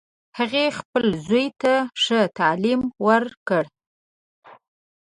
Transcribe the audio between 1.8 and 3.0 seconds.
ښه تعلیم